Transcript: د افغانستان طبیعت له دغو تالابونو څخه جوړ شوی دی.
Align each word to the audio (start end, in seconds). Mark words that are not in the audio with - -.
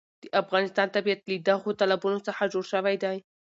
د 0.23 0.25
افغانستان 0.41 0.87
طبیعت 0.95 1.21
له 1.29 1.35
دغو 1.49 1.77
تالابونو 1.79 2.19
څخه 2.27 2.51
جوړ 2.53 2.63
شوی 2.73 2.95
دی. 3.03 3.17